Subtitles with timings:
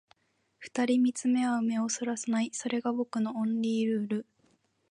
[0.57, 4.25] 二人見つめ合う目を逸らさない、それが僕のオンリールール